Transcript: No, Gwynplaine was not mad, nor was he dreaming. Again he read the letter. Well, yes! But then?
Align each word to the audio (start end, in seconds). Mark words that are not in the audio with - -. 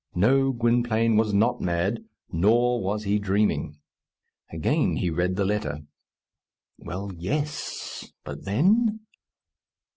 No, 0.15 0.51
Gwynplaine 0.51 1.15
was 1.15 1.31
not 1.31 1.61
mad, 1.61 2.03
nor 2.31 2.81
was 2.81 3.03
he 3.03 3.19
dreaming. 3.19 3.77
Again 4.51 4.95
he 4.95 5.11
read 5.11 5.35
the 5.35 5.45
letter. 5.45 5.81
Well, 6.79 7.11
yes! 7.15 8.11
But 8.23 8.43
then? 8.43 9.01